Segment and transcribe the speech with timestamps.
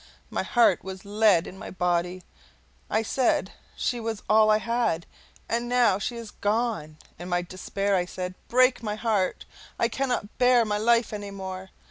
[0.31, 2.23] My heart was lead in my body!
[2.89, 5.05] I said, "She was all I had,
[5.47, 9.45] and now she is gone!" In my despair I said, "Break, my heart;
[9.77, 11.69] I cannot bear my life any more!"